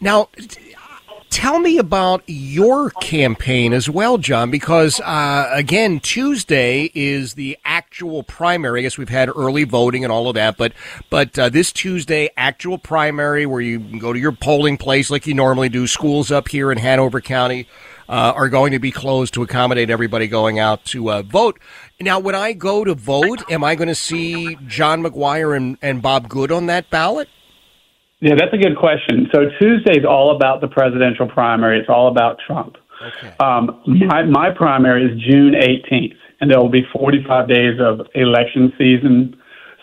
Now, 0.00 0.28
Tell 1.30 1.60
me 1.60 1.78
about 1.78 2.24
your 2.26 2.90
campaign 2.90 3.72
as 3.72 3.88
well, 3.88 4.18
John, 4.18 4.50
because 4.50 5.00
uh, 5.00 5.48
again, 5.52 6.00
Tuesday 6.00 6.90
is 6.92 7.34
the 7.34 7.56
actual 7.64 8.24
primary. 8.24 8.80
I 8.80 8.82
guess 8.82 8.98
we've 8.98 9.08
had 9.08 9.28
early 9.28 9.62
voting 9.62 10.02
and 10.02 10.12
all 10.12 10.28
of 10.28 10.34
that, 10.34 10.56
but 10.56 10.72
but 11.08 11.38
uh, 11.38 11.48
this 11.48 11.72
Tuesday, 11.72 12.30
actual 12.36 12.78
primary, 12.78 13.46
where 13.46 13.60
you 13.60 13.78
go 13.78 14.12
to 14.12 14.18
your 14.18 14.32
polling 14.32 14.76
place 14.76 15.08
like 15.08 15.24
you 15.24 15.34
normally 15.34 15.68
do. 15.68 15.86
Schools 15.86 16.32
up 16.32 16.48
here 16.48 16.72
in 16.72 16.78
Hanover 16.78 17.20
County 17.20 17.68
uh, 18.08 18.32
are 18.34 18.48
going 18.48 18.72
to 18.72 18.80
be 18.80 18.90
closed 18.90 19.32
to 19.34 19.42
accommodate 19.44 19.88
everybody 19.88 20.26
going 20.26 20.58
out 20.58 20.84
to 20.86 21.12
uh, 21.12 21.22
vote. 21.22 21.60
Now, 22.00 22.18
when 22.18 22.34
I 22.34 22.54
go 22.54 22.82
to 22.82 22.94
vote, 22.94 23.48
am 23.48 23.62
I 23.62 23.76
going 23.76 23.88
to 23.88 23.94
see 23.94 24.56
John 24.66 25.00
McGuire 25.00 25.56
and, 25.56 25.78
and 25.80 26.02
Bob 26.02 26.28
Good 26.28 26.50
on 26.50 26.66
that 26.66 26.90
ballot? 26.90 27.28
Yeah, 28.20 28.34
that's 28.36 28.52
a 28.52 28.58
good 28.58 28.76
question. 28.76 29.28
So 29.32 29.46
Tuesday 29.58 29.98
is 29.98 30.04
all 30.04 30.36
about 30.36 30.60
the 30.60 30.68
presidential 30.68 31.26
primary. 31.26 31.80
It's 31.80 31.88
all 31.88 32.08
about 32.08 32.38
Trump. 32.46 32.76
Okay. 33.00 33.34
Um, 33.40 33.82
my, 33.86 34.24
my 34.24 34.50
primary 34.50 35.06
is 35.06 35.20
June 35.22 35.54
18th, 35.54 36.16
and 36.40 36.50
there 36.50 36.58
will 36.58 36.70
be 36.70 36.82
45 36.92 37.48
days 37.48 37.80
of 37.80 38.06
election 38.14 38.72
season. 38.76 39.36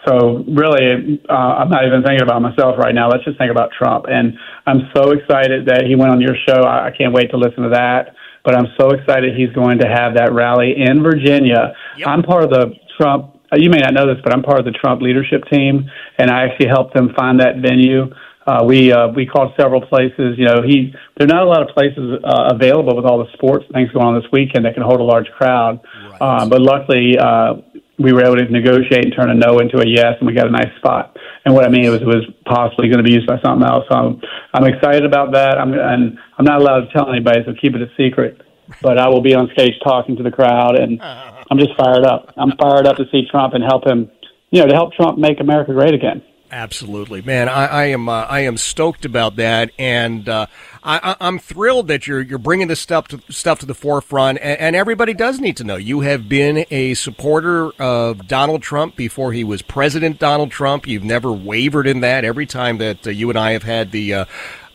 So 0.05 0.45
really, 0.47 1.19
uh, 1.27 1.33
I'm 1.33 1.69
not 1.69 1.85
even 1.85 2.03
thinking 2.03 2.21
about 2.21 2.41
myself 2.41 2.77
right 2.77 2.93
now. 2.93 3.09
Let's 3.09 3.25
just 3.25 3.39
think 3.39 3.49
about 3.49 3.71
Trump. 3.75 4.05
And 4.07 4.37
I'm 4.67 4.87
so 4.95 5.11
excited 5.11 5.65
that 5.65 5.85
he 5.85 5.95
went 5.95 6.11
on 6.11 6.21
your 6.21 6.35
show. 6.47 6.61
I, 6.61 6.87
I 6.87 6.91
can't 6.95 7.13
wait 7.13 7.31
to 7.31 7.37
listen 7.37 7.63
to 7.63 7.69
that. 7.69 8.13
But 8.45 8.55
I'm 8.55 8.67
so 8.79 8.91
excited 8.91 9.35
he's 9.35 9.51
going 9.51 9.79
to 9.79 9.87
have 9.87 10.13
that 10.15 10.31
rally 10.31 10.73
in 10.77 11.03
Virginia. 11.03 11.73
Yep. 11.97 12.07
I'm 12.07 12.23
part 12.23 12.43
of 12.43 12.49
the 12.51 12.71
Trump. 12.97 13.35
You 13.53 13.69
may 13.69 13.79
not 13.79 13.93
know 13.93 14.07
this, 14.07 14.21
but 14.23 14.33
I'm 14.33 14.43
part 14.43 14.59
of 14.59 14.65
the 14.65 14.71
Trump 14.71 15.01
leadership 15.01 15.43
team, 15.51 15.89
and 16.17 16.29
I 16.29 16.43
actually 16.43 16.67
helped 16.67 16.93
them 16.93 17.13
find 17.17 17.39
that 17.41 17.57
venue. 17.57 18.13
Uh, 18.47 18.63
we 18.63 18.93
uh, 18.93 19.09
we 19.09 19.25
called 19.25 19.51
several 19.59 19.81
places. 19.81 20.37
You 20.37 20.45
know, 20.45 20.61
he 20.65 20.93
there 21.17 21.27
are 21.27 21.27
not 21.27 21.43
a 21.43 21.49
lot 21.49 21.61
of 21.61 21.75
places 21.75 22.17
uh, 22.23 22.55
available 22.55 22.95
with 22.95 23.03
all 23.03 23.19
the 23.19 23.29
sports 23.33 23.65
things 23.73 23.91
going 23.91 24.05
on 24.05 24.15
this 24.15 24.31
weekend 24.31 24.63
that 24.63 24.73
can 24.73 24.83
hold 24.83 25.01
a 25.01 25.03
large 25.03 25.27
crowd. 25.37 25.81
Right. 25.83 26.21
Uh, 26.21 26.47
but 26.47 26.61
luckily, 26.61 27.17
uh, 27.19 27.55
we 27.99 28.13
were 28.13 28.23
able 28.23 28.37
to 28.37 28.45
negotiate 28.45 29.03
and 29.03 29.13
turn 29.13 29.29
a 29.29 29.35
no 29.35 29.59
into 29.59 29.79
a 29.79 29.85
yes, 29.85 30.15
and 30.19 30.27
we 30.27 30.33
got 30.33 30.47
a 30.47 30.51
nice 30.51 30.73
spot. 30.77 31.17
And 31.43 31.53
what 31.53 31.65
I 31.65 31.69
mean 31.69 31.91
was 31.91 32.01
it 32.01 32.07
was 32.07 32.23
possibly 32.45 32.87
going 32.87 33.03
to 33.03 33.03
be 33.03 33.11
used 33.11 33.27
by 33.27 33.35
something 33.43 33.67
else. 33.67 33.83
So 33.91 33.95
I'm 33.95 34.21
I'm 34.53 34.63
excited 34.63 35.03
about 35.03 35.33
that. 35.33 35.59
I'm 35.59 35.73
and 35.73 36.17
I'm 36.37 36.45
not 36.45 36.61
allowed 36.61 36.87
to 36.87 36.93
tell 36.93 37.11
anybody, 37.11 37.41
so 37.45 37.51
keep 37.59 37.75
it 37.75 37.81
a 37.81 37.91
secret. 37.97 38.41
But 38.81 38.97
I 38.97 39.09
will 39.09 39.21
be 39.21 39.33
on 39.33 39.49
stage 39.51 39.73
talking 39.83 40.15
to 40.15 40.23
the 40.23 40.31
crowd, 40.31 40.79
and 40.79 41.01
I'm 41.01 41.59
just 41.59 41.75
fired 41.75 42.05
up. 42.05 42.33
I'm 42.37 42.51
fired 42.55 42.87
up 42.87 42.95
to 42.95 43.03
see 43.11 43.27
Trump 43.29 43.53
and 43.53 43.63
help 43.63 43.85
him, 43.85 44.09
you 44.51 44.61
know, 44.61 44.67
to 44.67 44.73
help 44.73 44.93
Trump 44.93 45.17
make 45.17 45.39
America 45.39 45.73
great 45.73 45.93
again. 45.93 46.21
Absolutely, 46.49 47.21
man. 47.21 47.49
I, 47.49 47.65
I 47.65 47.83
am 47.85 48.07
uh, 48.07 48.23
I 48.23 48.41
am 48.41 48.55
stoked 48.55 49.03
about 49.03 49.35
that, 49.35 49.71
and 49.77 50.29
uh, 50.29 50.45
I, 50.81 51.17
am 51.19 51.39
thrilled 51.39 51.89
that 51.89 52.07
you're 52.07 52.21
you're 52.21 52.39
bringing 52.39 52.69
this 52.69 52.79
stuff 52.79 53.09
to, 53.09 53.21
stuff 53.29 53.59
to 53.59 53.65
the 53.65 53.73
forefront. 53.73 54.39
And, 54.41 54.59
and, 54.59 54.75
everybody 54.75 55.13
does 55.13 55.41
need 55.41 55.57
to 55.57 55.65
know. 55.65 55.75
You 55.75 56.01
have 56.01 56.29
been 56.29 56.65
a 56.71 56.93
supporter 56.93 57.71
of 57.81 58.29
Donald 58.29 58.61
Trump 58.61 58.95
before 58.95 59.33
he 59.33 59.43
was 59.43 59.61
President 59.61 60.19
Donald 60.19 60.49
Trump. 60.49 60.87
You've 60.87 61.03
never 61.03 61.33
wavered 61.33 61.85
in 61.85 61.99
that. 61.99 62.23
Every 62.23 62.45
time 62.45 62.77
that 62.77 63.05
uh, 63.05 63.09
you 63.09 63.29
and 63.29 63.37
I 63.37 63.51
have 63.51 63.63
had 63.63 63.91
the 63.91 64.25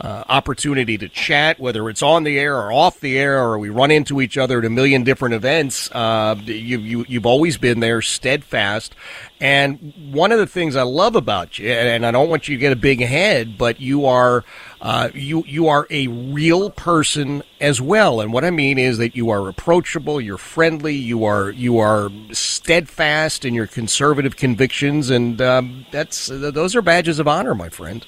uh, 0.02 0.25
opportunity 0.28 0.99
to 0.99 1.09
chat, 1.09 1.61
whether 1.61 1.88
it's 1.88 2.02
on 2.02 2.25
the 2.25 2.37
air 2.37 2.56
or 2.56 2.73
off 2.73 2.99
the 2.99 3.16
air, 3.16 3.40
or 3.40 3.56
we 3.56 3.71
run 3.71 3.92
into 3.92 4.21
each 4.21 4.37
other 4.37 4.59
at 4.59 4.64
a 4.64 4.71
million 4.71 5.04
different 5.04 5.32
events. 5.32 5.88
Uh, 5.92 6.35
you, 6.44 6.78
you, 6.78 7.04
you've 7.09 7.26
always 7.26 7.56
been 7.56 7.78
there, 7.78 8.02
steadfast. 8.02 8.97
And 9.40 9.92
one 10.11 10.32
of 10.32 10.38
the 10.38 10.47
things 10.47 10.75
I 10.75 10.82
love 10.82 11.14
about 11.14 11.59
you, 11.59 11.71
and 11.71 12.04
I 12.04 12.11
don't 12.11 12.28
want 12.28 12.49
you 12.49 12.56
to 12.56 12.61
get 12.61 12.73
a 12.73 12.76
big 12.76 13.00
head, 13.00 13.56
but 13.56 13.80
you 13.80 14.06
are 14.06 14.44
uh, 14.80 15.11
you 15.14 15.44
you 15.47 15.68
are 15.68 15.87
a 15.90 16.09
real 16.09 16.71
person 16.71 17.44
as 17.61 17.80
well. 17.80 18.21
And 18.21 18.32
what 18.32 18.44
I 18.44 18.50
mean 18.50 18.78
is 18.78 18.99
that 18.99 19.14
you 19.14 19.30
are 19.30 19.49
approachable, 19.49 20.21
you're 20.21 20.37
friendly, 20.37 20.94
you 20.94 21.25
are 21.25 21.50
you 21.50 21.78
are 21.78 22.11
steadfast 22.32 23.44
in 23.44 23.54
your 23.54 23.68
conservative 23.68 24.37
convictions, 24.37 25.11
and 25.11 25.40
um, 25.40 25.87
that's 25.92 26.26
those 26.26 26.75
are 26.75 26.82
badges 26.82 27.21
of 27.21 27.28
honor, 27.28 27.54
my 27.54 27.68
friend. 27.68 28.04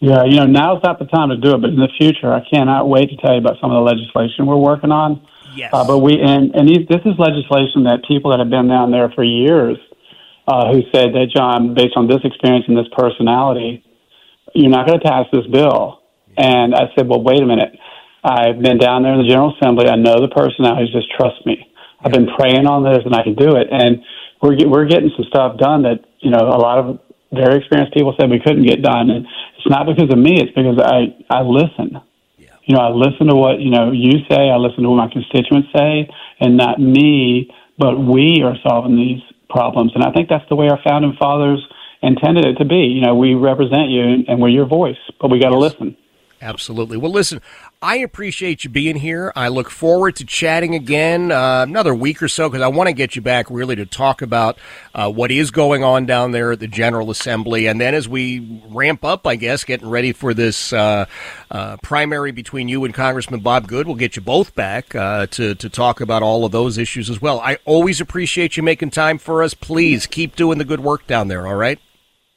Yeah, 0.00 0.24
you 0.24 0.36
know, 0.36 0.46
now's 0.46 0.82
not 0.82 0.98
the 0.98 1.04
time 1.04 1.28
to 1.28 1.36
do 1.36 1.52
it, 1.54 1.60
but 1.60 1.70
in 1.70 1.76
the 1.76 1.92
future, 1.98 2.32
I 2.32 2.40
cannot 2.48 2.88
wait 2.88 3.10
to 3.10 3.16
tell 3.16 3.34
you 3.34 3.38
about 3.38 3.60
some 3.60 3.70
of 3.70 3.76
the 3.76 3.84
legislation 3.84 4.46
we're 4.46 4.56
working 4.56 4.90
on. 4.90 5.20
Yes. 5.54 5.70
Uh, 5.74 5.86
but 5.86 5.98
we 5.98 6.18
and 6.18 6.54
and 6.54 6.66
these, 6.66 6.88
this 6.88 7.04
is 7.04 7.18
legislation 7.18 7.84
that 7.84 8.00
people 8.08 8.30
that 8.30 8.40
have 8.40 8.48
been 8.48 8.68
down 8.68 8.90
there 8.90 9.10
for 9.10 9.22
years, 9.22 9.76
uh, 10.48 10.72
who 10.72 10.80
said 10.94 11.12
that 11.12 11.28
John, 11.34 11.74
based 11.74 11.96
on 11.96 12.08
this 12.08 12.24
experience 12.24 12.64
and 12.66 12.78
this 12.78 12.88
personality, 12.96 13.84
you're 14.54 14.70
not 14.70 14.86
going 14.86 15.00
to 15.00 15.04
pass 15.04 15.26
this 15.32 15.46
bill. 15.52 16.00
And 16.36 16.74
I 16.74 16.88
said, 16.96 17.06
well, 17.06 17.22
wait 17.22 17.42
a 17.42 17.46
minute. 17.46 17.76
I've 18.24 18.60
been 18.60 18.78
down 18.78 19.02
there 19.02 19.12
in 19.12 19.20
the 19.20 19.28
General 19.28 19.52
Assembly. 19.56 19.88
I 19.88 19.96
know 19.96 20.16
the 20.20 20.32
personalities. 20.32 20.92
Just 20.92 21.10
trust 21.12 21.44
me. 21.44 21.66
I've 22.00 22.12
been 22.12 22.28
praying 22.38 22.66
on 22.66 22.84
this, 22.84 23.04
and 23.04 23.14
I 23.14 23.22
can 23.22 23.34
do 23.34 23.56
it. 23.56 23.68
And 23.70 24.00
we're 24.40 24.56
we're 24.66 24.86
getting 24.86 25.10
some 25.16 25.26
stuff 25.28 25.58
done 25.58 25.82
that 25.82 26.00
you 26.20 26.30
know 26.30 26.40
a 26.40 26.56
lot 26.56 26.78
of 26.78 27.00
very 27.32 27.58
experienced 27.58 27.94
people 27.94 28.14
said 28.18 28.30
we 28.30 28.40
couldn't 28.40 28.66
get 28.66 28.82
done. 28.82 29.10
And 29.10 29.26
it's 29.56 29.68
not 29.68 29.86
because 29.86 30.10
of 30.10 30.18
me. 30.18 30.40
It's 30.40 30.52
because 30.54 30.78
I 30.78 31.14
I 31.30 31.42
listen. 31.42 32.00
Yeah. 32.38 32.54
You 32.64 32.74
know, 32.74 32.80
I 32.80 32.90
listen 32.90 33.26
to 33.28 33.36
what 33.36 33.60
you 33.60 33.70
know 33.70 33.92
you 33.92 34.24
say. 34.28 34.50
I 34.50 34.56
listen 34.56 34.82
to 34.82 34.90
what 34.90 34.96
my 34.96 35.12
constituents 35.12 35.68
say, 35.74 36.10
and 36.40 36.56
not 36.56 36.80
me, 36.80 37.50
but 37.78 37.98
we 37.98 38.42
are 38.44 38.56
solving 38.62 38.96
these 38.96 39.22
problems. 39.48 39.92
And 39.94 40.04
I 40.04 40.12
think 40.12 40.28
that's 40.28 40.48
the 40.48 40.56
way 40.56 40.68
our 40.68 40.80
founding 40.82 41.16
fathers 41.18 41.66
intended 42.02 42.46
it 42.46 42.54
to 42.54 42.64
be. 42.64 42.86
You 42.94 43.02
know, 43.02 43.14
we 43.14 43.34
represent 43.34 43.90
you 43.90 44.24
and 44.26 44.40
we're 44.40 44.48
your 44.48 44.66
voice, 44.66 44.98
but 45.20 45.30
we 45.30 45.40
got 45.40 45.50
to 45.50 45.58
yes. 45.58 45.72
listen. 45.72 45.96
Absolutely. 46.42 46.96
Well, 46.96 47.12
listen, 47.12 47.42
I 47.82 47.96
appreciate 47.96 48.64
you 48.64 48.70
being 48.70 48.96
here. 48.96 49.30
I 49.36 49.48
look 49.48 49.68
forward 49.68 50.16
to 50.16 50.24
chatting 50.24 50.74
again 50.74 51.30
uh, 51.30 51.66
another 51.68 51.94
week 51.94 52.22
or 52.22 52.28
so 52.28 52.48
because 52.48 52.62
I 52.62 52.68
want 52.68 52.88
to 52.88 52.94
get 52.94 53.14
you 53.14 53.20
back 53.20 53.50
really 53.50 53.76
to 53.76 53.84
talk 53.84 54.22
about 54.22 54.58
uh, 54.94 55.10
what 55.10 55.30
is 55.30 55.50
going 55.50 55.84
on 55.84 56.06
down 56.06 56.32
there 56.32 56.52
at 56.52 56.60
the 56.60 56.66
General 56.66 57.10
Assembly. 57.10 57.66
And 57.66 57.78
then 57.78 57.94
as 57.94 58.08
we 58.08 58.62
ramp 58.70 59.04
up, 59.04 59.26
I 59.26 59.36
guess, 59.36 59.64
getting 59.64 59.90
ready 59.90 60.12
for 60.12 60.32
this 60.32 60.72
uh, 60.72 61.04
uh 61.50 61.76
primary 61.82 62.32
between 62.32 62.68
you 62.68 62.86
and 62.86 62.94
Congressman 62.94 63.40
Bob 63.40 63.68
Good, 63.68 63.86
we'll 63.86 63.96
get 63.96 64.16
you 64.16 64.22
both 64.22 64.54
back 64.54 64.94
uh, 64.94 65.26
to, 65.26 65.54
to 65.54 65.68
talk 65.68 66.00
about 66.00 66.22
all 66.22 66.46
of 66.46 66.52
those 66.52 66.78
issues 66.78 67.10
as 67.10 67.20
well. 67.20 67.38
I 67.40 67.58
always 67.66 68.00
appreciate 68.00 68.56
you 68.56 68.62
making 68.62 68.90
time 68.90 69.18
for 69.18 69.42
us. 69.42 69.52
Please 69.52 70.06
keep 70.06 70.36
doing 70.36 70.56
the 70.56 70.64
good 70.64 70.80
work 70.80 71.06
down 71.06 71.28
there, 71.28 71.46
all 71.46 71.56
right? 71.56 71.78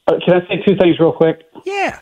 Uh, 0.06 0.18
can 0.24 0.42
I 0.42 0.48
say 0.48 0.62
two 0.66 0.76
things 0.76 0.98
real 1.00 1.12
quick? 1.12 1.42
Yeah. 1.64 2.00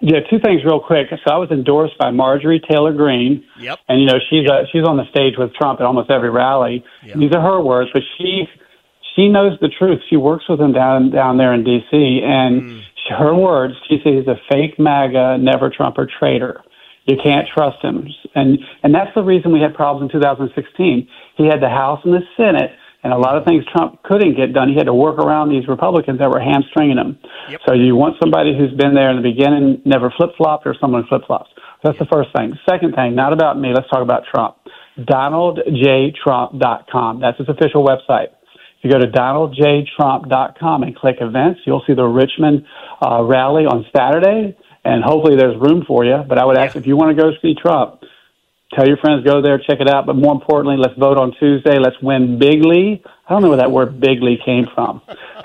Yeah, 0.00 0.20
two 0.30 0.38
things 0.38 0.64
real 0.64 0.80
quick. 0.80 1.08
So 1.10 1.32
I 1.32 1.38
was 1.38 1.50
endorsed 1.50 1.98
by 1.98 2.10
Marjorie 2.10 2.60
Taylor 2.60 2.92
Greene. 2.92 3.44
Yep. 3.58 3.78
And 3.88 4.00
you 4.00 4.06
know 4.06 4.18
she's 4.30 4.48
uh, 4.48 4.62
she's 4.70 4.84
on 4.84 4.96
the 4.96 5.08
stage 5.10 5.34
with 5.36 5.52
Trump 5.54 5.80
at 5.80 5.86
almost 5.86 6.10
every 6.10 6.30
rally. 6.30 6.84
Yep. 7.04 7.16
These 7.18 7.32
are 7.32 7.40
her 7.40 7.60
words, 7.60 7.90
but 7.92 8.02
she 8.16 8.44
she 9.16 9.28
knows 9.28 9.58
the 9.60 9.68
truth. 9.68 10.00
She 10.08 10.16
works 10.16 10.44
with 10.48 10.60
him 10.60 10.72
down 10.72 11.10
down 11.10 11.36
there 11.36 11.52
in 11.52 11.64
D.C. 11.64 12.20
And 12.22 12.62
mm. 12.62 12.80
she, 12.94 13.14
her 13.14 13.34
words, 13.34 13.74
she 13.88 13.98
says 14.04 14.14
he's 14.20 14.28
a 14.28 14.38
fake 14.48 14.78
MAGA, 14.78 15.38
never 15.38 15.68
Trumper 15.68 16.06
traitor. 16.06 16.62
You 17.06 17.16
can't 17.22 17.48
trust 17.52 17.82
him, 17.82 18.06
and 18.34 18.58
and 18.82 18.94
that's 18.94 19.12
the 19.14 19.24
reason 19.24 19.50
we 19.50 19.60
had 19.60 19.74
problems 19.74 20.12
in 20.12 20.20
2016. 20.20 21.08
He 21.36 21.46
had 21.46 21.60
the 21.60 21.68
House 21.70 22.00
and 22.04 22.12
the 22.12 22.22
Senate 22.36 22.70
and 23.08 23.16
a 23.16 23.18
lot 23.18 23.38
of 23.38 23.46
things 23.46 23.64
Trump 23.72 24.02
couldn't 24.02 24.36
get 24.36 24.52
done. 24.52 24.68
He 24.68 24.76
had 24.76 24.84
to 24.84 24.92
work 24.92 25.16
around 25.16 25.48
these 25.48 25.66
Republicans 25.66 26.18
that 26.18 26.28
were 26.28 26.40
hamstringing 26.40 26.98
him. 26.98 27.18
Yep. 27.48 27.62
So 27.66 27.72
you 27.72 27.96
want 27.96 28.16
somebody 28.20 28.52
who's 28.52 28.74
been 28.76 28.94
there 28.94 29.08
in 29.08 29.16
the 29.16 29.22
beginning, 29.22 29.80
never 29.86 30.12
flip 30.14 30.32
flopped, 30.36 30.66
or 30.66 30.74
someone 30.78 31.04
who 31.04 31.08
flip 31.08 31.22
flops. 31.26 31.48
That's 31.82 31.98
yep. 31.98 32.06
the 32.06 32.12
first 32.12 32.28
thing. 32.36 32.52
Second 32.68 32.94
thing, 32.94 33.14
not 33.14 33.32
about 33.32 33.58
me. 33.58 33.72
Let's 33.74 33.88
talk 33.88 34.02
about 34.02 34.24
Trump. 34.28 34.56
DonaldJTrump.com. 34.98 37.20
That's 37.20 37.38
his 37.38 37.48
official 37.48 37.82
website. 37.82 38.28
If 38.76 38.84
you 38.84 38.90
go 38.90 38.98
to 38.98 39.06
DonaldJTrump.com 39.06 40.82
and 40.82 40.94
click 40.94 41.16
events, 41.22 41.60
you'll 41.64 41.84
see 41.86 41.94
the 41.94 42.04
Richmond 42.04 42.66
uh, 43.00 43.22
rally 43.24 43.64
on 43.64 43.86
Saturday, 43.96 44.54
and 44.84 45.02
hopefully 45.02 45.36
there's 45.36 45.56
room 45.56 45.82
for 45.88 46.04
you. 46.04 46.22
But 46.28 46.36
I 46.36 46.44
would 46.44 46.58
ask 46.58 46.76
if 46.76 46.86
you 46.86 46.98
want 46.98 47.16
to 47.16 47.22
go 47.22 47.30
see 47.40 47.54
Trump, 47.54 48.02
Tell 48.78 48.86
your 48.86 48.98
friends, 48.98 49.24
go 49.24 49.42
there, 49.42 49.58
check 49.58 49.80
it 49.80 49.88
out. 49.88 50.06
But 50.06 50.14
more 50.14 50.32
importantly, 50.32 50.76
let's 50.76 50.96
vote 50.96 51.18
on 51.18 51.34
Tuesday. 51.40 51.80
Let's 51.80 52.00
win 52.00 52.38
bigly. 52.38 53.02
I 53.28 53.32
don't 53.32 53.42
know 53.42 53.48
where 53.48 53.56
that 53.56 53.72
word 53.72 53.98
bigly 53.98 54.38
came 54.44 54.68
from. 54.72 55.02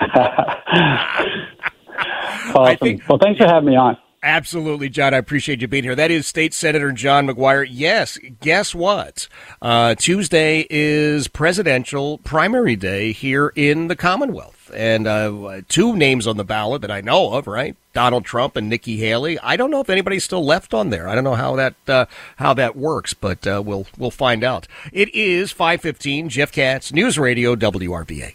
awesome. 2.54 2.76
Think, 2.76 3.08
well, 3.08 3.18
thanks 3.20 3.38
for 3.38 3.48
having 3.48 3.70
me 3.70 3.74
on. 3.74 3.98
Absolutely, 4.22 4.88
John. 4.88 5.14
I 5.14 5.16
appreciate 5.16 5.60
you 5.60 5.66
being 5.66 5.82
here. 5.82 5.96
That 5.96 6.12
is 6.12 6.28
State 6.28 6.54
Senator 6.54 6.92
John 6.92 7.26
McGuire. 7.26 7.66
Yes, 7.68 8.18
guess 8.40 8.72
what? 8.72 9.26
Uh, 9.60 9.96
Tuesday 9.96 10.64
is 10.70 11.26
presidential 11.26 12.18
primary 12.18 12.76
day 12.76 13.10
here 13.10 13.52
in 13.56 13.88
the 13.88 13.96
Commonwealth. 13.96 14.63
And 14.74 15.06
uh, 15.06 15.62
two 15.68 15.96
names 15.96 16.26
on 16.26 16.36
the 16.36 16.44
ballot 16.44 16.82
that 16.82 16.90
I 16.90 17.00
know 17.00 17.32
of, 17.34 17.46
right? 17.46 17.76
Donald 17.92 18.24
Trump 18.24 18.56
and 18.56 18.68
Nikki 18.68 18.96
Haley. 18.96 19.38
I 19.38 19.56
don't 19.56 19.70
know 19.70 19.80
if 19.80 19.88
anybody's 19.88 20.24
still 20.24 20.44
left 20.44 20.74
on 20.74 20.90
there. 20.90 21.08
I 21.08 21.14
don't 21.14 21.24
know 21.24 21.34
how 21.34 21.56
that 21.56 21.74
uh, 21.86 22.06
how 22.36 22.52
that 22.54 22.76
works, 22.76 23.14
but 23.14 23.46
uh, 23.46 23.62
we'll 23.64 23.86
we'll 23.96 24.10
find 24.10 24.42
out. 24.42 24.66
It 24.92 25.14
is 25.14 25.52
five 25.52 25.80
fifteen. 25.80 26.28
Jeff 26.28 26.52
Katz, 26.52 26.92
News 26.92 27.18
Radio 27.18 27.54
WRVA. 27.54 28.34